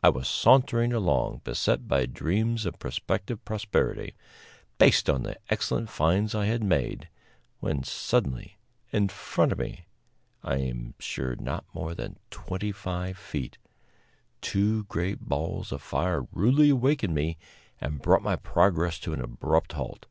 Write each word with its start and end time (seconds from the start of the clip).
I 0.00 0.10
was 0.10 0.28
sauntering 0.28 0.92
along, 0.92 1.40
beset 1.42 1.88
by 1.88 2.06
dreams 2.06 2.66
of 2.66 2.78
prospective 2.78 3.44
prosperity, 3.44 4.14
based 4.78 5.10
on 5.10 5.24
the 5.24 5.40
excellent 5.50 5.88
finds 5.90 6.36
I 6.36 6.46
had 6.46 6.62
made, 6.62 7.08
when 7.58 7.82
suddenly 7.82 8.58
in 8.92 9.08
front 9.08 9.50
of 9.50 9.58
me 9.58 9.86
I 10.44 10.58
am 10.58 10.94
sure 11.00 11.34
not 11.34 11.64
more 11.74 11.96
than 11.96 12.20
twenty 12.30 12.70
five 12.70 13.18
feet 13.18 13.58
two 14.40 14.84
great 14.84 15.18
balls 15.22 15.72
of 15.72 15.82
fire 15.82 16.28
rudely 16.30 16.70
awakened 16.70 17.16
me 17.16 17.36
and 17.80 18.00
brought 18.00 18.22
my 18.22 18.36
progress 18.36 19.00
to 19.00 19.12
an 19.12 19.20
abrupt 19.20 19.72
halt. 19.72 20.06